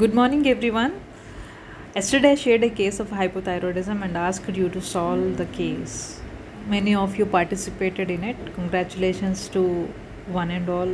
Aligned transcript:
Good 0.00 0.14
morning, 0.14 0.46
everyone. 0.46 0.92
Yesterday, 1.96 2.30
I 2.30 2.34
shared 2.36 2.62
a 2.62 2.70
case 2.70 3.00
of 3.00 3.08
hypothyroidism 3.10 4.04
and 4.04 4.16
asked 4.16 4.56
you 4.56 4.68
to 4.68 4.80
solve 4.80 5.38
the 5.38 5.46
case. 5.46 6.20
Many 6.68 6.94
of 6.94 7.16
you 7.16 7.26
participated 7.26 8.08
in 8.08 8.22
it. 8.22 8.36
Congratulations 8.54 9.48
to 9.48 9.62
one 10.28 10.52
and 10.52 10.68
all 10.68 10.92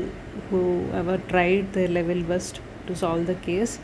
whoever 0.48 1.18
tried 1.18 1.74
their 1.74 1.88
level 1.88 2.22
best 2.22 2.60
to 2.86 2.96
solve 2.96 3.26
the 3.26 3.34
case. 3.34 3.78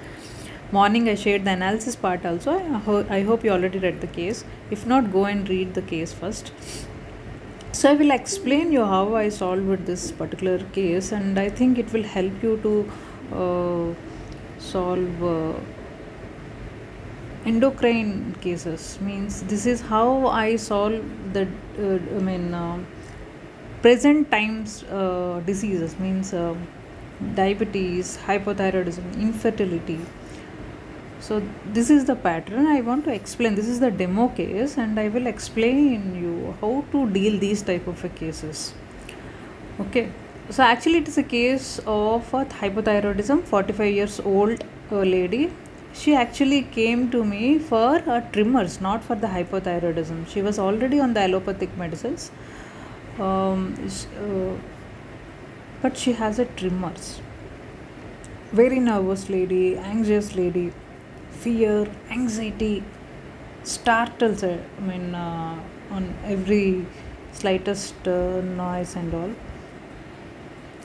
Morning, 0.73 1.07
I 1.11 1.17
shared 1.17 1.45
the 1.45 1.51
analysis 1.51 1.97
part 1.97 2.25
also. 2.25 2.53
I, 2.59 2.79
ho- 2.87 3.07
I 3.11 3.21
hope 3.21 3.45
you 3.45 3.51
already 3.51 3.79
read 3.79 4.01
the 4.01 4.07
case. 4.07 4.45
If 4.71 4.87
not, 4.87 5.13
go 5.13 5.27
and 5.27 5.47
read 5.51 5.75
the 5.75 5.83
case 5.83 6.15
first. 6.15 6.53
So, 7.73 7.91
I 7.91 7.93
will 7.93 8.11
explain 8.11 8.73
you 8.73 8.87
how 8.87 9.17
I 9.17 9.29
solved 9.29 9.85
this 9.85 10.13
particular 10.13 10.59
case, 10.79 11.13
and 11.13 11.39
I 11.39 11.51
think 11.51 11.77
it 11.77 11.93
will 11.93 12.05
help 12.05 12.43
you 12.43 12.57
to 12.63 12.93
uh, 13.37 13.95
solve. 14.61 15.23
Uh, 15.35 15.61
endocrine 17.47 18.37
cases 18.43 18.99
means 19.01 19.43
this 19.45 19.65
is 19.65 19.81
how 19.81 20.27
i 20.27 20.57
solve 20.57 20.97
the 21.33 21.45
uh, 21.79 22.19
i 22.19 22.21
mean 22.29 22.53
uh, 22.53 22.79
present 23.81 24.31
times 24.31 24.83
uh, 24.85 25.41
diseases 25.47 25.99
means 25.99 26.35
uh, 26.35 26.55
diabetes 27.35 28.19
hypothyroidism 28.27 29.21
infertility. 29.21 29.99
So 31.21 31.43
this 31.67 31.91
is 31.91 32.07
the 32.07 32.17
pattern 32.17 32.67
i 32.67 32.81
want 32.81 33.05
to 33.05 33.13
explain. 33.13 33.55
This 33.55 33.69
is 33.69 33.81
the 33.81 33.91
demo 33.91 34.29
case 34.29 34.77
and 34.79 34.99
i 34.99 35.09
will 35.09 35.27
explain 35.27 36.15
you 36.23 36.55
how 36.61 36.85
to 36.93 37.09
deal 37.11 37.39
these 37.39 37.63
type 37.63 37.87
of 37.87 38.05
cases. 38.15 38.75
Okay 39.81 40.11
so 40.51 40.63
actually 40.63 40.99
it 40.99 41.09
is 41.09 41.19
a 41.19 41.23
case 41.23 41.81
of 41.87 42.33
a 42.35 42.45
hypothyroidism 42.61 43.43
45 43.45 43.93
years 43.95 44.21
old 44.21 44.65
uh, 44.93 44.97
lady 45.17 45.51
she 45.93 46.15
actually 46.15 46.63
came 46.63 47.11
to 47.11 47.25
me 47.25 47.59
for 47.59 47.97
uh, 48.09 48.21
trimmers, 48.33 48.81
not 48.81 49.03
for 49.03 49.17
the 49.17 49.27
hypothyroidism. 49.27 50.29
She 50.29 50.41
was 50.43 50.59
already 50.59 51.01
on 51.01 51.15
the 51.15 51.21
allopathic 51.21 51.77
medicines, 51.77 52.31
um, 53.19 53.75
uh, 54.17 54.55
but 55.83 55.97
she 55.97 56.13
has 56.13 56.39
a 56.39 56.45
trimmers. 56.45 57.21
Very 58.53 58.79
nervous 58.79 59.29
lady, 59.29 59.77
anxious 59.77 60.35
lady, 60.35 60.73
fear, 61.31 61.89
anxiety, 62.11 62.85
startles 63.63 64.43
her. 64.43 64.61
I 64.79 64.81
mean, 64.81 65.15
uh, 65.15 65.59
on 65.91 66.15
every 66.25 66.87
slightest 67.33 68.07
uh, 68.07 68.41
noise 68.41 68.97
and 68.97 69.13
all. 69.15 69.31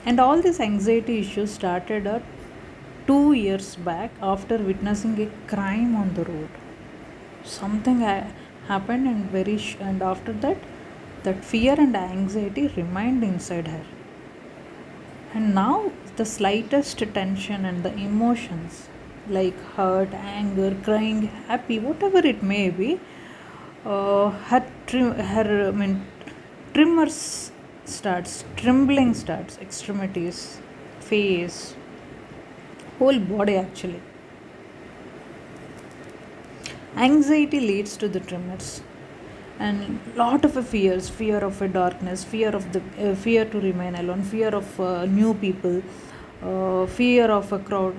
And 0.06 0.18
all 0.18 0.40
these 0.40 0.58
anxiety 0.58 1.18
issues 1.18 1.52
started 1.52 2.06
at 2.06 2.22
two 3.06 3.34
years 3.34 3.76
back 3.76 4.10
after 4.22 4.56
witnessing 4.56 5.20
a 5.20 5.28
crime 5.52 5.94
on 5.94 6.14
the 6.14 6.24
road. 6.24 6.48
Something 7.44 8.00
happened 8.68 9.06
and 9.06 9.30
very 9.30 9.58
sh- 9.58 9.76
and 9.80 10.02
after 10.02 10.32
that 10.32 10.58
that 11.24 11.44
fear 11.44 11.74
and 11.78 11.96
anxiety 11.96 12.68
remained 12.76 13.24
inside 13.24 13.68
her. 13.68 13.84
And 15.34 15.54
now 15.54 15.92
the 16.16 16.24
slightest 16.24 16.98
tension 17.14 17.64
and 17.64 17.82
the 17.84 17.92
emotions 17.94 18.88
like 19.28 19.58
hurt 19.76 20.12
anger 20.14 20.74
crying 20.82 21.20
happy 21.48 21.78
whatever 21.78 22.18
it 22.18 22.42
may 22.42 22.70
be 22.70 22.98
uh, 23.84 24.30
her 24.50 24.64
trim- 24.86 25.18
her 25.32 25.68
I 25.68 25.70
mean, 25.72 26.04
tremors 26.74 27.52
starts 27.88 28.44
trembling 28.56 29.14
starts 29.14 29.58
extremities 29.58 30.60
face 31.00 31.74
whole 32.98 33.18
body 33.18 33.56
actually. 33.56 34.00
Anxiety 36.96 37.60
leads 37.60 37.96
to 37.98 38.08
the 38.08 38.20
tremors 38.20 38.82
and 39.58 40.00
lot 40.16 40.44
of 40.44 40.68
fears 40.68 41.08
fear 41.08 41.38
of 41.38 41.60
a 41.62 41.68
darkness 41.68 42.24
fear 42.24 42.50
of 42.50 42.72
the 42.72 42.82
uh, 42.98 43.14
fear 43.14 43.44
to 43.44 43.60
remain 43.60 43.94
alone 43.94 44.22
fear 44.22 44.48
of 44.48 44.80
uh, 44.80 45.06
new 45.06 45.34
people 45.34 45.82
uh, 46.42 46.86
fear 46.86 47.30
of 47.30 47.52
a 47.52 47.58
crowd. 47.58 47.94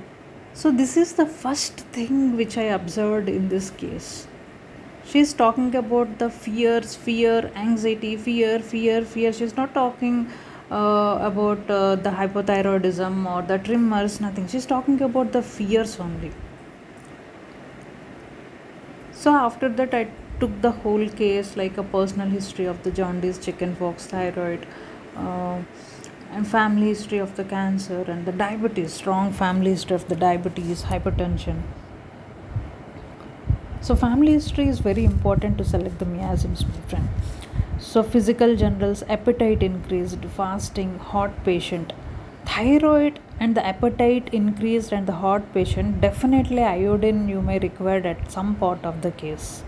So 0.54 0.72
this 0.72 0.98
is 0.98 1.14
the 1.14 1.26
first 1.26 1.80
thing 1.98 2.36
which 2.36 2.58
i 2.58 2.64
observed 2.80 3.30
in 3.30 3.50
this 3.50 3.70
case 3.70 4.28
she 5.10 5.20
is 5.20 5.34
talking 5.34 5.74
about 5.76 6.18
the 6.20 6.30
fears 6.30 6.96
fear 6.96 7.52
anxiety 7.56 8.16
fear 8.18 8.60
fear 8.60 9.02
fear 9.16 9.32
she's 9.34 9.56
not 9.56 9.74
talking 9.74 10.28
uh, 10.72 11.20
about 11.22 11.70
uh, 11.70 11.96
the 11.96 12.10
hypothyroidism 12.10 13.26
or 13.26 13.42
the 13.42 13.58
tremors, 13.58 14.20
nothing. 14.20 14.48
She's 14.48 14.66
talking 14.66 15.02
about 15.02 15.32
the 15.32 15.42
fears 15.42 16.00
only. 16.00 16.32
So 19.14 19.32
after 19.32 19.70
that, 19.70 19.94
I 19.94 20.10
took 20.40 20.62
the 20.62 20.72
whole 20.72 21.08
case 21.10 21.58
like 21.58 21.78
a 21.78 21.84
personal 21.84 22.28
history 22.28 22.66
of 22.66 22.84
the 22.84 22.92
jaundice, 22.92 23.38
chickenpox, 23.38 24.06
thyroid, 24.08 24.68
uh, 25.16 25.62
and 26.32 26.46
family 26.46 26.88
history 26.88 27.18
of 27.18 27.36
the 27.36 27.44
cancer 27.44 28.04
and 28.08 28.26
the 28.26 28.32
diabetes, 28.32 28.94
strong 28.94 29.32
family 29.32 29.72
history 29.72 29.96
of 29.96 30.08
the 30.10 30.16
diabetes, 30.16 30.84
hypertension. 30.84 31.62
So 33.88 33.96
family 33.96 34.34
history 34.34 34.68
is 34.68 34.80
very 34.80 35.06
important 35.06 35.58
to 35.60 35.64
select 35.64 36.00
the 36.00 36.06
miasms, 36.06 36.66
my 36.68 36.80
friend. 36.90 37.08
So, 37.80 38.04
physical 38.04 38.54
generals, 38.58 39.02
appetite 39.08 39.64
increased, 39.64 40.26
fasting, 40.36 41.00
heart 41.00 41.32
patient, 41.46 41.94
thyroid, 42.46 43.22
and 43.40 43.56
the 43.56 43.66
appetite 43.66 44.28
increased, 44.34 44.92
and 44.92 45.08
the 45.08 45.14
heart 45.14 45.46
patient 45.54 46.02
definitely 46.02 46.64
iodine 46.64 47.30
you 47.30 47.42
may 47.42 47.60
require 47.60 48.06
at 48.06 48.30
some 48.30 48.56
part 48.56 48.84
of 48.84 49.02
the 49.04 49.12
case. 49.12 49.64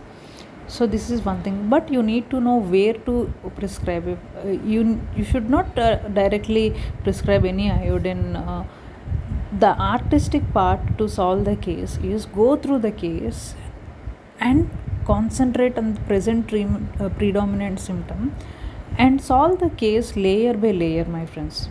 So 0.68 0.86
this 0.86 1.10
is 1.10 1.24
one 1.24 1.42
thing, 1.42 1.70
but 1.70 1.90
you 1.90 2.04
need 2.04 2.30
to 2.32 2.42
know 2.42 2.58
where 2.58 2.96
to 3.08 3.34
prescribe. 3.56 4.20
Uh, 4.44 4.50
you 4.74 5.00
you 5.16 5.24
should 5.24 5.50
not 5.50 5.80
uh, 5.80 5.96
directly 6.20 6.66
prescribe 7.06 7.46
any 7.46 7.72
iodine. 7.72 8.36
Uh, 8.36 8.66
the 9.58 9.70
artistic 9.82 10.44
part 10.54 10.98
to 10.98 11.10
solve 11.10 11.46
the 11.46 11.56
case 11.56 11.98
is 12.04 12.26
go 12.26 12.56
through 12.56 12.78
the 12.80 12.92
case 12.92 13.56
and 14.40 14.70
concentrate 15.06 15.78
on 15.78 15.94
the 15.96 16.02
present 16.02 16.54
uh, 16.54 17.10
predominant 17.10 17.80
symptom 17.80 18.36
and 18.98 19.22
solve 19.22 19.60
the 19.60 19.70
case 19.70 20.16
layer 20.16 20.54
by 20.54 20.72
layer 20.72 21.06
my 21.06 21.26
friends. 21.26 21.70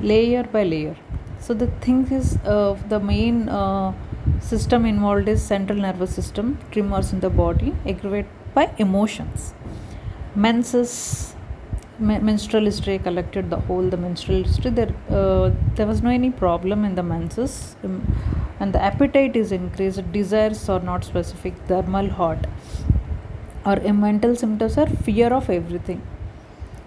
Layer 0.00 0.44
by 0.44 0.64
layer. 0.64 0.96
So 1.40 1.54
the 1.54 1.68
thing 1.84 2.06
is 2.10 2.36
uh, 2.44 2.76
the 2.88 3.00
main 3.00 3.48
uh, 3.48 3.92
system 4.40 4.84
involved 4.84 5.28
is 5.28 5.42
central 5.42 5.78
nervous 5.78 6.14
system 6.14 6.58
tremors 6.72 7.12
in 7.12 7.20
the 7.20 7.30
body 7.30 7.74
aggravated 7.86 8.30
by 8.54 8.70
emotions. 8.78 9.54
Menses 10.34 11.34
menstrual 11.98 12.64
history 12.64 12.98
collected 12.98 13.50
the 13.50 13.56
whole 13.56 13.88
the 13.94 13.96
menstrual 13.96 14.44
history. 14.44 14.70
There 14.70 14.94
uh, 15.10 15.50
there 15.74 15.86
was 15.86 16.02
no 16.02 16.10
any 16.10 16.30
problem 16.30 16.84
in 16.84 16.94
the 16.94 17.02
menses. 17.02 17.76
Um, 17.84 17.96
and 18.60 18.72
the 18.72 18.82
appetite 18.82 19.36
is 19.36 19.52
increased. 19.52 20.12
Desires 20.12 20.68
are 20.68 20.80
not 20.80 21.04
specific. 21.04 21.54
Thermal 21.66 22.10
hot 22.10 22.46
or 23.64 23.76
mental 23.92 24.34
symptoms 24.36 24.78
are 24.78 24.86
fear 24.86 25.32
of 25.32 25.50
everything. 25.50 26.00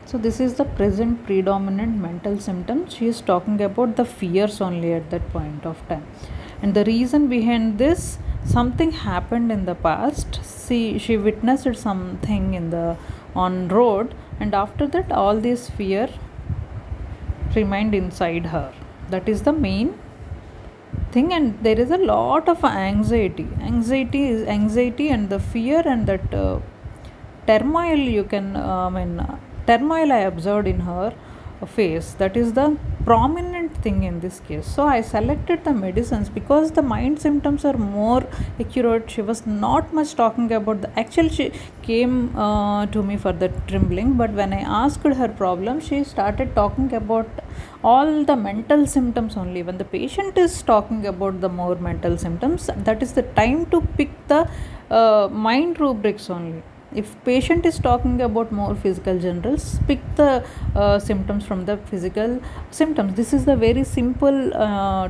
So 0.05 0.17
this 0.17 0.39
is 0.39 0.55
the 0.55 0.65
present 0.65 1.25
predominant 1.25 1.97
mental 1.97 2.39
symptoms. 2.39 2.95
She 2.95 3.07
is 3.07 3.21
talking 3.21 3.61
about 3.61 3.95
the 3.95 4.05
fears 4.05 4.59
only 4.59 4.93
at 4.93 5.09
that 5.11 5.29
point 5.31 5.65
of 5.65 5.77
time. 5.87 6.05
And 6.61 6.73
the 6.73 6.83
reason 6.83 7.27
behind 7.27 7.77
this 7.77 8.17
something 8.45 8.91
happened 8.91 9.51
in 9.51 9.65
the 9.65 9.75
past. 9.75 10.43
See 10.43 10.97
she 10.97 11.17
witnessed 11.17 11.75
something 11.75 12.53
in 12.53 12.71
the 12.71 12.97
on 13.35 13.67
road 13.69 14.13
and 14.39 14.53
after 14.53 14.87
that 14.87 15.11
all 15.11 15.39
this 15.39 15.69
fear 15.69 16.09
remained 17.55 17.95
inside 17.95 18.47
her. 18.47 18.73
That 19.09 19.29
is 19.29 19.43
the 19.43 19.53
main 19.53 19.97
thing 21.11 21.33
and 21.33 21.57
there 21.63 21.79
is 21.79 21.91
a 21.91 21.97
lot 21.97 22.47
of 22.47 22.63
anxiety. 22.63 23.47
Anxiety 23.61 24.23
is 24.29 24.47
anxiety 24.47 25.09
and 25.09 25.29
the 25.29 25.39
fear 25.39 25.81
and 25.85 26.07
that 26.07 26.33
uh, 26.33 26.59
turmoil 27.47 28.01
you 28.17 28.23
can 28.23 28.55
uh, 28.55 28.87
i 28.87 28.89
mean 28.97 29.19
uh, 29.19 29.37
turmoil 29.67 30.11
i 30.11 30.21
observed 30.31 30.67
in 30.67 30.79
her 30.81 31.13
face. 31.77 32.13
That 32.21 32.35
is 32.37 32.53
the 32.53 32.77
prominent 33.05 33.75
thing 33.83 34.03
in 34.03 34.19
this 34.19 34.39
case. 34.47 34.65
So 34.65 34.85
i 34.85 35.01
selected 35.01 35.63
the 35.63 35.73
medicines 35.73 36.29
because 36.29 36.71
the 36.71 36.81
mind 36.81 37.19
symptoms 37.19 37.65
are 37.65 37.77
more 37.77 38.23
accurate. 38.59 39.09
She 39.09 39.21
was 39.21 39.45
not 39.45 39.93
much 39.93 40.15
talking 40.15 40.51
about 40.51 40.81
the 40.81 40.91
actual 40.99 41.29
she 41.29 41.51
came 41.81 42.35
uh, 42.35 42.85
to 42.87 43.03
me 43.03 43.17
for 43.17 43.33
the 43.33 43.49
trembling 43.67 44.13
but 44.13 44.31
when 44.31 44.53
i 44.53 44.61
asked 44.81 45.03
her 45.21 45.27
problem 45.43 45.79
she 45.79 46.03
started 46.03 46.53
talking 46.55 46.93
about 46.93 47.29
all 47.83 48.23
the 48.23 48.35
mental 48.35 48.85
symptoms 48.85 49.37
only. 49.37 49.63
When 49.63 49.77
the 49.77 49.85
patient 49.85 50.37
is 50.37 50.61
talking 50.61 51.05
about 51.07 51.41
the 51.41 51.49
more 51.49 51.75
mental 51.75 52.17
symptoms 52.17 52.69
that 52.75 53.01
is 53.01 53.13
the 53.13 53.23
time 53.23 53.65
to 53.71 53.81
pick 53.97 54.11
the 54.27 54.49
uh, 54.89 55.27
mind 55.31 55.79
rubrics 55.79 56.29
only 56.29 56.61
if 56.95 57.15
patient 57.23 57.65
is 57.65 57.79
talking 57.79 58.21
about 58.21 58.51
more 58.51 58.75
physical 58.75 59.17
generals 59.19 59.79
pick 59.87 59.99
the 60.15 60.43
uh, 60.75 60.99
symptoms 60.99 61.45
from 61.45 61.65
the 61.65 61.77
physical 61.91 62.39
symptoms 62.69 63.13
this 63.15 63.33
is 63.33 63.45
the 63.45 63.55
very 63.55 63.83
simple 63.83 64.53
uh, 64.53 65.09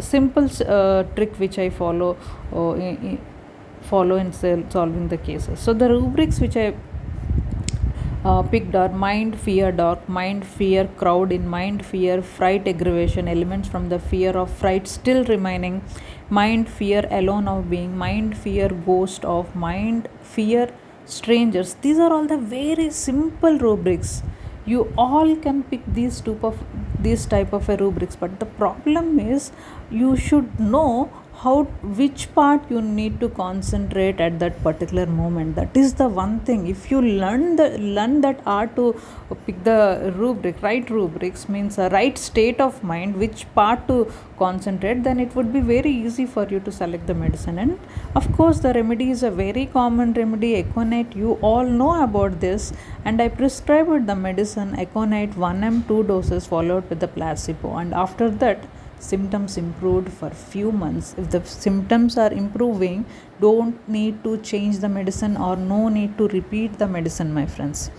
simple 0.00 0.48
uh, 0.66 1.02
trick 1.14 1.34
which 1.36 1.58
I 1.58 1.70
follow 1.70 2.16
uh, 2.52 2.74
in, 2.74 3.18
follow 3.82 4.16
in 4.16 4.32
solving 4.32 5.08
the 5.08 5.16
cases. 5.16 5.58
So 5.58 5.72
the 5.72 5.88
rubrics 5.88 6.40
which 6.40 6.56
I 6.56 6.74
uh, 8.24 8.42
picked 8.42 8.74
are 8.74 8.88
mind, 8.88 9.38
fear, 9.38 9.72
dark, 9.72 10.08
mind, 10.08 10.46
fear, 10.46 10.88
crowd 10.96 11.32
in 11.32 11.48
mind, 11.48 11.84
fear, 11.86 12.20
fright, 12.20 12.66
aggravation, 12.66 13.28
elements 13.28 13.68
from 13.68 13.88
the 13.88 13.98
fear 13.98 14.30
of 14.30 14.50
fright 14.50 14.88
still 14.88 15.24
remaining, 15.24 15.82
mind, 16.28 16.68
fear, 16.68 17.06
alone 17.10 17.48
of 17.48 17.70
being, 17.70 17.96
mind, 17.96 18.36
fear, 18.36 18.68
ghost 18.68 19.24
of 19.24 19.54
mind, 19.54 20.08
fear, 20.22 20.68
strangers. 21.08 21.74
These 21.82 21.98
are 21.98 22.12
all 22.12 22.26
the 22.26 22.36
very 22.36 22.90
simple 22.90 23.58
rubrics. 23.58 24.22
You 24.66 24.92
all 24.98 25.34
can 25.36 25.62
pick 25.62 25.80
these 25.86 26.20
type 26.20 26.44
of 26.44 26.58
these 27.00 27.24
type 27.26 27.52
of 27.52 27.68
rubrics, 27.68 28.16
but 28.16 28.38
the 28.40 28.46
problem 28.46 29.18
is 29.18 29.50
you 29.90 30.16
should 30.16 30.60
know 30.60 31.10
how 31.42 31.62
which 31.98 32.22
part 32.34 32.62
you 32.68 32.80
need 32.82 33.20
to 33.20 33.28
concentrate 33.28 34.20
at 34.20 34.38
that 34.40 34.60
particular 34.62 35.06
moment. 35.06 35.54
That 35.54 35.76
is 35.76 35.94
the 35.94 36.08
one 36.08 36.40
thing. 36.40 36.66
If 36.66 36.90
you 36.90 37.00
learn 37.00 37.54
the 37.54 37.68
learn 37.78 38.20
that 38.22 38.40
art 38.44 38.74
to 38.76 38.86
pick 39.46 39.62
the 39.62 40.12
rubric 40.16 40.62
right 40.62 40.88
rubrics 40.90 41.48
means 41.48 41.78
a 41.78 41.88
right 41.90 42.18
state 42.18 42.60
of 42.60 42.82
mind 42.82 43.16
which 43.16 43.44
part 43.54 43.86
to 43.88 44.12
concentrate 44.38 45.04
then 45.04 45.20
it 45.20 45.34
would 45.36 45.52
be 45.52 45.60
very 45.60 45.90
easy 45.90 46.26
for 46.26 46.46
you 46.48 46.58
to 46.60 46.72
select 46.72 47.06
the 47.06 47.14
medicine. 47.14 47.58
And 47.58 47.78
of 48.16 48.32
course 48.32 48.58
the 48.58 48.72
remedy 48.72 49.10
is 49.12 49.22
a 49.22 49.30
very 49.30 49.66
common 49.66 50.14
remedy. 50.14 50.56
Aconite 50.56 51.14
you 51.14 51.34
all 51.34 51.64
know 51.64 52.02
about 52.02 52.40
this. 52.40 52.72
And 53.04 53.22
i 53.22 53.28
prescribed 53.28 54.08
the 54.08 54.16
medicine 54.16 54.74
aconite 54.86 55.32
1m 55.32 55.86
2 55.86 56.02
doses 56.02 56.46
followed 56.46 56.90
with 56.90 56.98
the 56.98 57.08
placebo. 57.08 57.76
And 57.76 57.94
after 57.94 58.28
that 58.42 58.68
symptoms 58.98 59.56
improved 59.56 60.10
for 60.12 60.30
few 60.30 60.70
months. 60.72 61.14
If 61.18 61.30
the 61.30 61.44
symptoms 61.44 62.16
are 62.18 62.32
improving 62.32 63.04
don't 63.40 63.88
need 63.88 64.22
to 64.24 64.38
change 64.38 64.78
the 64.78 64.88
medicine 64.88 65.36
or 65.36 65.56
no 65.56 65.88
need 65.88 66.16
to 66.18 66.28
repeat 66.28 66.78
the 66.78 66.86
medicine 66.86 67.32
my 67.32 67.46
friends. 67.46 67.90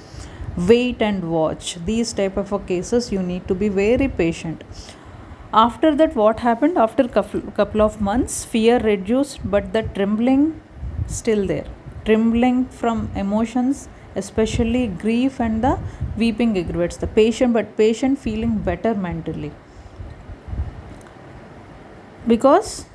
Wait 0.68 1.02
and 1.02 1.32
watch. 1.32 1.78
These 1.86 2.14
type 2.14 2.38
of 2.38 2.68
cases 2.68 3.12
you 3.12 3.22
need 3.22 3.48
to 3.48 3.56
be 3.56 3.70
very 3.70 4.08
patient. 4.08 4.64
After 5.54 5.96
that 5.96 6.16
what 6.16 6.40
happened? 6.40 6.78
After 6.78 7.08
couple 7.08 7.82
of 7.82 8.02
months 8.02 8.44
fear 8.46 8.80
reduced 8.80 9.40
but 9.44 9.74
the 9.74 9.84
trembling 9.84 10.62
still 11.08 11.48
there. 11.48 11.68
Trembling 12.06 12.66
from 12.66 13.10
emotions 13.16 13.88
especially 14.16 14.88
grief 14.88 15.40
and 15.40 15.64
the 15.64 15.80
weeping 16.18 16.58
aggravates 16.58 16.98
the 16.98 17.08
patient 17.08 17.54
but 17.54 17.78
patient 17.78 18.18
feeling 18.18 18.58
better 18.58 18.94
mentally 18.96 19.52
because 22.30 22.86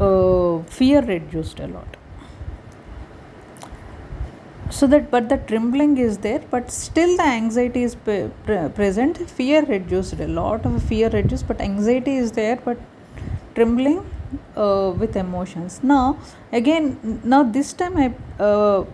uh, 0.00 0.58
fear 0.78 1.02
reduced 1.02 1.60
a 1.60 1.66
lot. 1.66 1.96
So 4.70 4.86
that 4.88 5.10
but 5.10 5.28
the 5.28 5.36
trembling 5.38 5.96
is 5.96 6.18
there 6.18 6.42
but 6.50 6.70
still 6.70 7.16
the 7.16 7.22
anxiety 7.22 7.82
is 7.84 7.94
pre- 7.94 8.30
pre- 8.44 8.68
present. 8.68 9.18
Fear 9.30 9.64
reduced 9.66 10.14
a 10.14 10.26
lot 10.26 10.66
of 10.66 10.82
fear 10.82 11.08
reduced 11.08 11.46
but 11.46 11.60
anxiety 11.60 12.16
is 12.16 12.32
there 12.32 12.56
but 12.64 12.78
trembling 13.54 14.04
uh, 14.56 14.92
with 14.98 15.16
emotions. 15.16 15.80
Now 15.82 16.18
again 16.52 17.20
now 17.24 17.42
this 17.44 17.72
time 17.72 17.96
i 17.96 18.12
uh, 18.42 18.84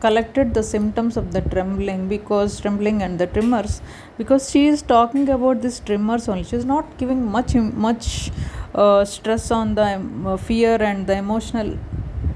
collected 0.00 0.54
the 0.54 0.62
symptoms 0.62 1.16
of 1.16 1.32
the 1.32 1.40
trembling 1.40 2.08
because 2.08 2.60
trembling 2.60 3.02
and 3.02 3.18
the 3.18 3.26
tremors 3.26 3.80
because 4.16 4.50
she 4.50 4.66
is 4.66 4.82
talking 4.82 5.28
about 5.28 5.62
this 5.62 5.80
tremors 5.80 6.28
only. 6.28 6.44
She 6.44 6.56
is 6.56 6.64
not 6.64 6.98
giving 6.98 7.24
much 7.30 7.54
much 7.54 8.30
uh, 8.74 9.04
stress 9.04 9.50
on 9.50 9.74
the 9.74 9.88
um, 9.96 10.38
fear 10.38 10.76
and 10.82 11.06
the 11.06 11.16
emotional 11.16 11.78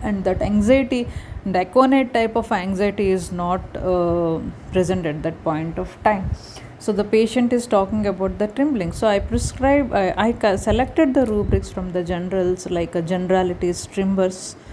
and 0.02 0.24
that 0.24 0.42
anxiety. 0.42 1.08
The 1.44 1.60
aconite 1.60 2.14
type 2.14 2.36
of 2.36 2.52
anxiety 2.52 3.10
is 3.10 3.32
not 3.32 3.60
uh, 3.76 4.40
present 4.72 5.06
at 5.06 5.22
that 5.24 5.42
point 5.42 5.78
of 5.78 5.96
time. 6.04 6.30
So 6.78 6.92
the 6.92 7.04
patient 7.04 7.52
is 7.52 7.66
talking 7.66 8.06
about 8.06 8.38
the 8.38 8.48
trembling. 8.48 8.92
So 8.92 9.06
i 9.06 9.18
prescribe 9.18 9.92
i, 9.92 10.06
I 10.26 10.56
selected 10.56 11.14
the 11.14 11.26
rubrics 11.26 11.70
from 11.70 11.92
the 11.92 12.02
generals 12.02 12.68
like 12.70 12.94
a 12.94 13.02
generalities 13.02 13.86
tremors 13.86 14.56
uh, 14.56 14.71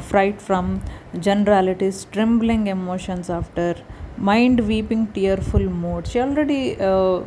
fright 0.00 0.40
from 0.40 0.82
generalities, 1.18 2.06
trembling 2.12 2.66
emotions 2.66 3.30
after 3.30 3.74
mind 4.18 4.60
weeping 4.68 5.06
tearful 5.14 5.64
mood 5.82 6.06
she 6.06 6.20
already 6.20 6.78
uh, 6.80 7.20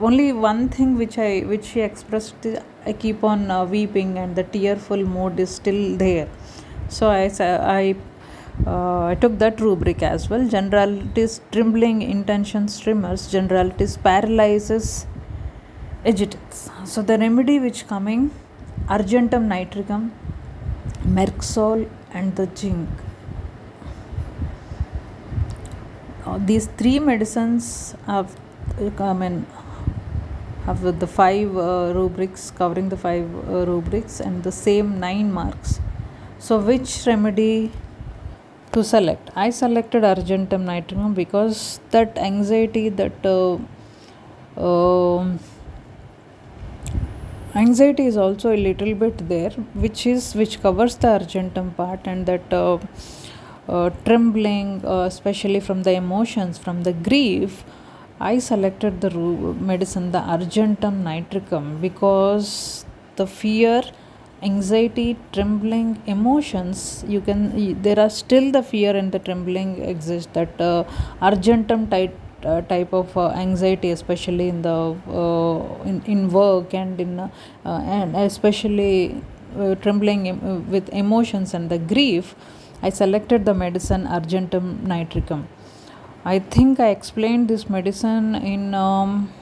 only 0.00 0.32
one 0.32 0.68
thing 0.68 0.96
which 0.96 1.18
i 1.18 1.40
which 1.40 1.64
she 1.64 1.80
expressed 1.80 2.46
i 2.86 2.92
keep 2.92 3.24
on 3.24 3.50
uh, 3.50 3.64
weeping 3.64 4.16
and 4.16 4.36
the 4.36 4.44
tearful 4.44 5.02
mood 5.14 5.40
is 5.40 5.50
still 5.50 5.96
there 5.96 6.28
so 6.88 7.08
i 7.08 7.28
i 7.80 7.96
uh, 8.66 9.04
I 9.04 9.14
took 9.14 9.38
that 9.38 9.60
rubric 9.60 10.02
as 10.02 10.28
well. 10.28 10.46
Generalities, 10.46 11.40
trembling, 11.50 12.02
intentions, 12.02 12.78
tremors, 12.78 13.30
generalities, 13.32 13.96
paralysis 13.96 15.06
agitans. 16.04 16.70
So 16.86 17.00
the 17.00 17.16
remedy 17.16 17.58
which 17.58 17.86
coming, 17.86 18.30
argentum 18.88 19.48
nitricum, 19.48 20.10
Merc 21.04 21.42
sol 21.42 21.86
and 22.12 22.36
the 22.36 22.48
zinc. 22.54 22.88
Uh, 26.24 26.38
these 26.38 26.66
three 26.78 26.98
medicines 26.98 27.94
have 28.06 28.36
I 28.98 29.12
mean 29.12 29.46
have 30.66 30.82
the 31.00 31.06
five 31.06 31.56
uh, 31.56 31.92
rubrics 31.94 32.50
covering 32.50 32.88
the 32.88 32.96
five 32.96 33.28
uh, 33.48 33.66
rubrics 33.66 34.20
and 34.20 34.42
the 34.42 34.52
same 34.52 35.00
nine 35.00 35.32
marks. 35.32 35.80
So 36.38 36.58
which 36.58 37.06
remedy 37.06 37.72
to 38.72 38.84
select? 38.84 39.30
I 39.34 39.50
selected 39.50 40.04
argentum 40.04 40.64
nitricum 40.66 41.14
because 41.14 41.80
that 41.90 42.16
anxiety 42.18 42.88
that 42.90 43.26
uh, 43.26 43.58
um, 44.56 45.38
anxiety 47.54 48.06
is 48.06 48.16
also 48.16 48.54
a 48.54 48.56
little 48.56 48.94
bit 48.94 49.28
there 49.28 49.50
which 49.84 50.06
is 50.06 50.34
which 50.34 50.60
covers 50.62 50.96
the 50.96 51.08
argentum 51.08 51.70
part 51.72 52.06
and 52.06 52.26
that 52.26 52.52
uh, 52.52 52.78
uh, 53.68 53.90
trembling 54.04 54.84
uh, 54.84 55.02
especially 55.12 55.60
from 55.60 55.82
the 55.82 55.92
emotions 55.92 56.58
from 56.58 56.82
the 56.82 56.92
grief. 56.92 57.64
I 58.20 58.38
selected 58.38 59.00
the 59.00 59.10
medicine 59.10 60.12
the 60.12 60.20
argentum 60.20 61.02
nitricum 61.02 61.80
because 61.80 62.84
the 63.16 63.26
fear 63.26 63.82
anxiety 64.42 65.16
trembling 65.32 66.02
emotions 66.06 67.04
you 67.08 67.20
can 67.20 67.82
there 67.82 67.98
are 67.98 68.10
still 68.10 68.52
the 68.52 68.62
fear 68.62 68.94
and 68.96 69.10
the 69.12 69.18
trembling 69.18 69.82
exist 69.82 70.32
that 70.34 70.60
uh, 70.60 70.84
argentum 71.20 71.88
type 71.88 72.16
uh, 72.44 72.60
type 72.62 72.92
of 72.92 73.16
uh, 73.16 73.28
anxiety 73.30 73.90
especially 73.90 74.48
in 74.48 74.62
the 74.62 74.96
uh, 75.08 75.82
in, 75.84 76.02
in 76.06 76.30
work 76.30 76.74
and 76.74 77.00
in 77.00 77.18
uh, 77.20 77.28
and 77.64 78.16
especially 78.16 79.22
uh, 79.58 79.74
trembling 79.76 80.70
with 80.70 80.88
emotions 80.90 81.54
and 81.54 81.70
the 81.70 81.78
grief 81.78 82.34
i 82.82 82.88
selected 82.88 83.44
the 83.44 83.54
medicine 83.54 84.06
argentum 84.06 84.80
nitricum. 84.86 85.46
I 86.24 86.38
think 86.38 86.80
i 86.80 86.88
explained 86.88 87.48
this 87.48 87.68
medicine 87.68 88.34
in 88.34 88.74
um, 88.74 89.32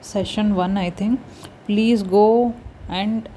session 0.00 0.54
1 0.54 0.76
i 0.76 0.90
think. 0.90 1.20
Please 1.66 2.02
go 2.02 2.54
and 2.88 3.28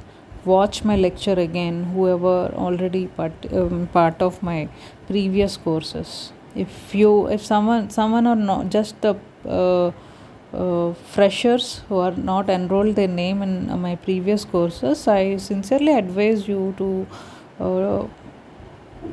watch 0.46 0.84
my 0.84 0.96
lecture 0.96 1.34
again 1.34 1.84
whoever 1.96 2.52
already 2.56 3.08
part, 3.08 3.34
um, 3.54 3.88
part 3.94 4.22
of 4.22 4.42
my 4.42 4.68
previous 5.08 5.58
courses 5.58 6.32
if 6.56 6.96
you 6.96 7.28
if 7.28 7.46
someone 7.46 7.90
someone 7.90 8.28
or 8.28 8.36
not 8.36 8.70
just 8.70 9.00
the 9.02 9.16
uh, 9.46 9.92
uh, 10.54 10.94
freshers 11.16 11.82
who 11.90 11.98
are 11.98 12.16
not 12.32 12.50
enrolled 12.50 12.96
their 12.96 13.08
name 13.08 13.42
in 13.42 13.70
uh, 13.70 13.78
my 13.78 13.96
previous 13.96 14.46
courses 14.46 15.08
i 15.08 15.36
sincerely 15.38 15.94
advise 15.94 16.48
you 16.48 16.74
to 16.78 17.08
uh, 17.60 18.06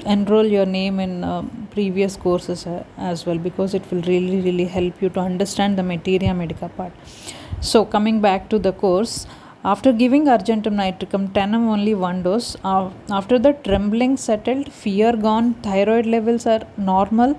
enroll 0.06 0.46
your 0.46 0.66
name 0.66 0.98
in 1.00 1.24
uh, 1.24 1.42
previous 1.70 2.16
courses 2.16 2.66
uh, 2.66 2.84
as 2.96 3.26
well 3.26 3.38
because 3.38 3.74
it 3.74 3.82
will 3.90 4.02
really 4.02 4.40
really 4.40 4.64
help 4.64 5.00
you 5.02 5.08
to 5.08 5.20
understand 5.20 5.78
the 5.78 5.82
materia 5.82 6.34
medica 6.34 6.68
part. 6.68 6.92
So 7.60 7.84
coming 7.84 8.20
back 8.20 8.48
to 8.50 8.58
the 8.58 8.72
course 8.72 9.26
after 9.64 9.92
giving 9.92 10.26
argentum 10.28 10.74
nitricum 10.76 11.32
10 11.32 11.54
only 11.54 11.94
one 11.94 12.22
dose, 12.24 12.56
after 12.64 13.38
the 13.38 13.52
trembling 13.64 14.16
settled, 14.16 14.72
fear 14.72 15.16
gone, 15.16 15.54
thyroid 15.54 16.06
levels 16.06 16.46
are 16.46 16.62
normal. 16.76 17.38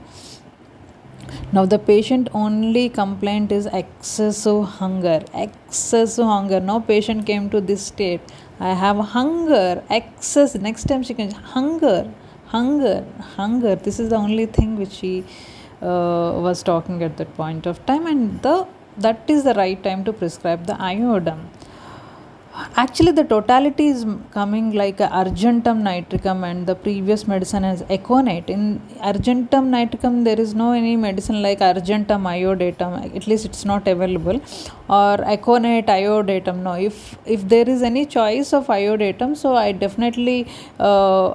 Now 1.51 1.65
the 1.65 1.79
patient 1.79 2.29
only 2.33 2.87
complaint 2.89 3.51
is 3.51 3.65
excessive 3.65 4.63
hunger. 4.63 5.21
Excessive 5.33 6.25
hunger. 6.25 6.59
No 6.59 6.79
patient 6.79 7.25
came 7.25 7.49
to 7.49 7.59
this 7.59 7.85
state. 7.85 8.21
I 8.59 8.73
have 8.73 8.97
hunger. 8.97 9.83
Excess. 9.89 10.55
Next 10.55 10.85
time 10.85 11.03
she 11.03 11.13
can 11.13 11.31
hunger, 11.31 12.09
hunger, 12.45 13.05
hunger. 13.35 13.75
This 13.75 13.99
is 13.99 14.09
the 14.09 14.15
only 14.15 14.45
thing 14.45 14.77
which 14.77 14.91
she 14.91 15.25
uh, 15.81 16.39
was 16.47 16.63
talking 16.63 17.03
at 17.03 17.17
that 17.17 17.35
point 17.35 17.65
of 17.65 17.85
time, 17.85 18.07
and 18.07 18.41
the 18.41 18.65
that 18.97 19.23
is 19.27 19.43
the 19.43 19.53
right 19.55 19.83
time 19.83 20.03
to 20.05 20.13
prescribe 20.13 20.65
the 20.65 20.79
iodine 20.79 21.49
actually 22.75 23.11
the 23.11 23.23
totality 23.23 23.87
is 23.87 24.05
coming 24.31 24.71
like 24.73 24.99
argentum 25.01 25.83
nitricum 25.83 26.43
and 26.49 26.67
the 26.67 26.75
previous 26.75 27.27
medicine 27.27 27.63
as 27.63 27.81
aconite 27.89 28.49
in 28.49 28.81
argentum 29.01 29.71
nitricum 29.71 30.23
there 30.23 30.39
is 30.39 30.53
no 30.53 30.71
any 30.71 30.95
medicine 30.95 31.41
like 31.41 31.61
argentum 31.61 32.23
iodatum. 32.23 33.15
At 33.15 33.27
least 33.27 33.45
it's 33.45 33.65
not 33.65 33.87
available. 33.87 34.41
Or 34.89 35.17
aconite 35.35 35.87
iodatum 35.87 36.57
no. 36.57 36.73
If 36.73 37.17
if 37.25 37.47
there 37.47 37.67
is 37.67 37.81
any 37.81 38.05
choice 38.05 38.53
of 38.53 38.67
iodatum 38.67 39.35
so 39.35 39.55
i 39.55 39.71
definitely 39.71 40.47
uh, 40.79 41.33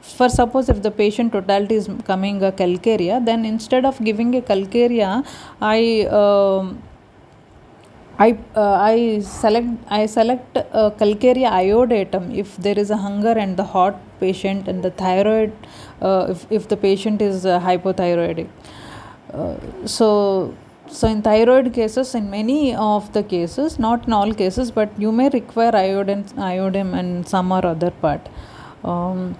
for 0.00 0.28
suppose 0.28 0.68
if 0.68 0.82
the 0.82 0.90
patient 0.90 1.32
totality 1.32 1.74
is 1.74 1.88
coming 2.04 2.42
a 2.42 2.52
calcarea 2.52 3.24
then 3.24 3.44
instead 3.44 3.84
of 3.84 4.02
giving 4.02 4.34
a 4.36 4.40
calcarea 4.40 5.24
i 5.60 6.06
um, 6.20 6.82
I, 8.18 8.36
uh, 8.56 8.72
I 8.72 9.20
select 9.20 9.68
I 9.88 10.06
select 10.06 10.56
uh, 10.56 10.90
Calcarea 10.98 11.50
iodatum 11.50 12.36
if 12.36 12.56
there 12.56 12.76
is 12.76 12.90
a 12.90 12.96
hunger 12.96 13.30
and 13.30 13.56
the 13.56 13.62
hot 13.62 13.96
patient 14.18 14.66
and 14.66 14.82
the 14.82 14.90
thyroid 14.90 15.52
uh, 16.02 16.26
if, 16.28 16.46
if 16.50 16.68
the 16.68 16.76
patient 16.76 17.22
is 17.22 17.46
uh, 17.46 17.60
hypothyroidic. 17.60 18.48
Uh, 19.32 19.54
so 19.86 20.52
so 20.88 21.06
in 21.06 21.22
thyroid 21.22 21.72
cases 21.72 22.14
in 22.16 22.28
many 22.28 22.74
of 22.74 23.12
the 23.12 23.22
cases 23.22 23.78
not 23.78 24.06
in 24.08 24.12
all 24.12 24.34
cases 24.34 24.72
but 24.72 24.90
you 24.98 25.12
may 25.12 25.28
require 25.28 25.74
iodine 25.76 26.24
iodine 26.38 26.94
and 26.94 27.28
some 27.28 27.52
or 27.52 27.64
other 27.64 27.92
part. 27.92 28.28
Um, 28.82 29.36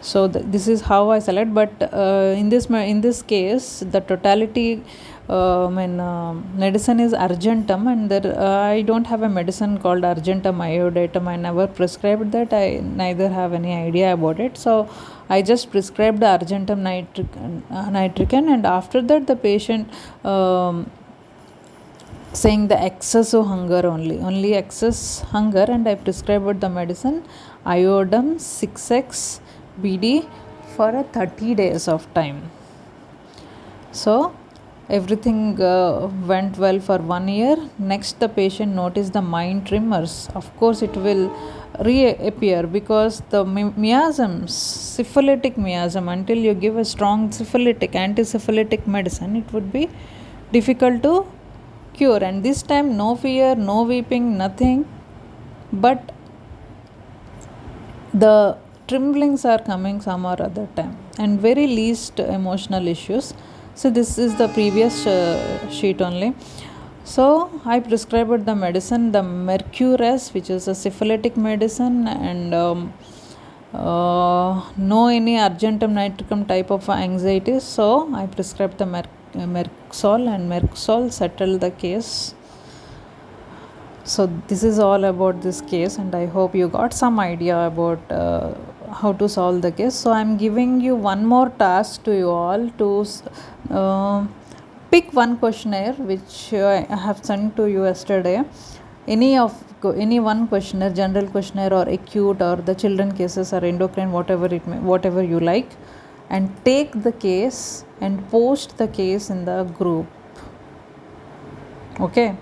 so 0.00 0.26
th- 0.28 0.44
this 0.48 0.66
is 0.66 0.80
how 0.80 1.10
I 1.10 1.20
select 1.20 1.54
but 1.54 1.70
uh, 1.92 2.34
in 2.36 2.48
this 2.48 2.66
in 2.66 3.00
this 3.00 3.22
case 3.22 3.84
the 3.92 4.00
totality 4.00 4.82
I 5.28 5.68
mean, 5.70 6.00
uh, 6.00 6.34
medicine 6.34 7.00
is 7.00 7.14
argentum, 7.14 7.86
and 7.88 8.10
there 8.10 8.38
uh, 8.38 8.72
I 8.72 8.82
don't 8.82 9.06
have 9.06 9.22
a 9.22 9.28
medicine 9.28 9.78
called 9.78 10.04
argentum 10.04 10.58
iodatum. 10.58 11.26
I 11.26 11.36
never 11.36 11.66
prescribed 11.66 12.32
that. 12.32 12.52
I 12.52 12.80
neither 12.82 13.30
have 13.30 13.54
any 13.54 13.72
idea 13.72 14.12
about 14.12 14.38
it. 14.38 14.58
So 14.58 14.88
I 15.30 15.40
just 15.40 15.70
prescribed 15.70 16.20
the 16.20 16.26
argentum 16.26 16.82
nitric, 16.82 17.26
uh, 17.36 17.88
nitricum, 17.90 18.52
and 18.52 18.66
after 18.66 19.00
that 19.00 19.26
the 19.26 19.36
patient. 19.36 19.88
Um, 20.24 20.90
saying 22.34 22.66
the 22.66 22.84
excessive 22.84 23.46
hunger 23.46 23.86
only 23.86 24.18
only 24.18 24.54
excess 24.54 25.20
hunger 25.20 25.64
and 25.68 25.86
i 25.86 25.94
prescribed 25.94 26.60
the 26.60 26.68
medicine 26.68 27.22
iodum 27.64 28.34
6x 28.44 29.38
bd 29.80 30.28
for 30.74 30.88
a 30.88 31.04
30 31.04 31.54
days 31.54 31.86
of 31.86 32.12
time 32.12 32.50
so 33.92 34.34
everything 34.88 35.60
uh, 35.60 36.10
went 36.26 36.58
well 36.58 36.78
for 36.78 36.98
one 36.98 37.28
year. 37.28 37.56
Next 37.78 38.20
the 38.20 38.28
patient 38.28 38.74
noticed 38.74 39.12
the 39.12 39.22
mind 39.22 39.66
tremors. 39.66 40.28
Of 40.34 40.54
course 40.56 40.82
it 40.82 40.94
will 40.96 41.34
reappear 41.80 42.64
because 42.66 43.20
the 43.30 43.44
miasms 43.44 44.54
syphilitic 44.54 45.56
miasm 45.56 46.12
until 46.12 46.36
you 46.38 46.54
give 46.54 46.76
a 46.76 46.84
strong 46.84 47.32
syphilitic 47.32 47.96
anti-syphilitic 47.96 48.86
medicine 48.86 49.34
it 49.34 49.52
would 49.52 49.72
be 49.72 49.88
difficult 50.52 51.02
to 51.02 51.26
cure. 51.94 52.22
And 52.22 52.42
this 52.44 52.62
time 52.62 52.96
no 52.96 53.16
fear 53.16 53.54
no 53.54 53.82
weeping 53.82 54.36
nothing. 54.36 54.88
But 55.72 56.12
the 58.12 58.56
tremblings 58.86 59.44
are 59.44 59.58
coming 59.58 60.00
some 60.00 60.24
or 60.24 60.40
other 60.40 60.68
time. 60.76 60.96
And 61.18 61.40
very 61.40 61.66
least 61.66 62.20
emotional 62.20 62.86
issues 62.86 63.34
so 63.74 63.90
this 63.90 64.18
is 64.18 64.36
the 64.36 64.48
previous 64.48 65.06
uh, 65.06 65.68
sheet 65.68 66.00
only. 66.00 66.34
So 67.04 67.24
i 67.66 67.80
prescribed 67.80 68.46
the 68.46 68.54
medicine 68.54 69.10
the 69.12 69.22
Mercurius 69.22 70.32
which 70.32 70.48
is 70.48 70.68
a 70.68 70.74
syphilitic 70.74 71.36
medicine 71.36 72.06
and 72.08 72.54
um, 72.54 72.94
uh, 73.74 74.62
no 74.76 75.08
any 75.08 75.38
argentum 75.38 75.94
nitricum 75.94 76.46
type 76.46 76.70
of 76.70 76.88
anxiety. 76.88 77.58
So 77.60 78.14
i 78.14 78.26
prescribed 78.26 78.78
the 78.78 78.86
Mer- 78.86 79.46
merc 79.54 79.70
sol 79.90 80.28
and 80.28 80.48
merc 80.48 80.76
sol 80.76 81.10
settled 81.10 81.60
the 81.60 81.72
case. 81.72 82.34
So 84.04 84.26
this 84.48 84.62
is 84.62 84.78
all 84.78 85.04
about 85.04 85.42
this 85.42 85.60
case 85.60 85.96
and 85.96 86.14
i 86.14 86.26
hope 86.26 86.54
you 86.54 86.68
got 86.68 86.94
some 86.94 87.18
idea 87.18 87.58
about 87.66 88.12
uh, 88.12 88.54
how 88.92 89.12
to 89.12 89.28
solve 89.28 89.60
the 89.62 89.72
case. 89.72 89.94
So 89.94 90.12
i'm 90.12 90.36
giving 90.36 90.80
you 90.80 90.94
one 90.94 91.26
more 91.26 91.50
task 91.50 92.04
to 92.04 92.16
you 92.16 92.30
all 92.30 92.70
to 92.78 93.04
Um, 93.70 94.34
pick 94.90 95.12
one 95.12 95.38
questionnaire 95.38 95.94
which 95.94 96.52
i 96.52 96.80
have 97.06 97.24
sent 97.24 97.56
to 97.56 97.66
you 97.66 97.84
yesterday. 97.84 98.44
Any 99.08 99.36
of 99.38 99.52
any 99.96 100.20
one 100.20 100.46
questionnaire 100.48 100.90
general 100.90 101.26
questionnaire 101.26 101.72
or 101.72 101.88
acute 101.88 102.40
or 102.40 102.56
the 102.56 102.74
children 102.74 103.12
cases 103.12 103.52
or 103.52 103.64
endocrine 103.64 104.12
whatever 104.12 104.46
it 104.46 104.66
may 104.66 104.78
whatever 104.78 105.22
you 105.22 105.40
like 105.40 105.70
and 106.30 106.50
take 106.64 107.02
the 107.02 107.12
case 107.12 107.84
and 108.00 108.28
post 108.30 108.76
the 108.78 108.88
case 108.88 109.30
in 109.30 109.44
the 109.44 109.64
group. 109.64 110.06
Okay? 112.00 112.36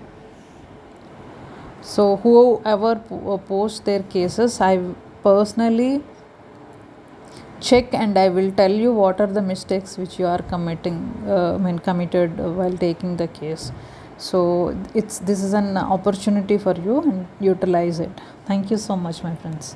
So 1.81 2.17
whoever 2.17 3.01
uh, 3.11 3.37
posts 3.37 3.79
their 3.79 4.03
cases 4.03 4.59
i 4.61 4.79
personally 5.21 6.01
check 7.69 7.93
and 7.93 8.17
i 8.23 8.27
will 8.35 8.51
tell 8.59 8.73
you 8.83 8.91
what 9.01 9.21
are 9.23 9.31
the 9.37 9.45
mistakes 9.53 9.97
which 9.97 10.17
you 10.19 10.25
are 10.33 10.41
committing 10.53 10.97
uh, 11.35 11.57
when 11.65 11.79
committed 11.79 12.37
while 12.59 12.77
taking 12.77 13.17
the 13.17 13.27
case. 13.27 13.71
So 14.17 14.39
it's 14.93 15.19
this 15.19 15.41
is 15.43 15.53
an 15.53 15.77
opportunity 15.77 16.57
for 16.57 16.75
you 16.75 17.01
and 17.01 17.27
utilize 17.39 17.99
it. 17.99 18.21
Thank 18.45 18.71
you 18.71 18.77
so 18.77 18.95
much 18.95 19.23
my 19.23 19.35
friends 19.35 19.75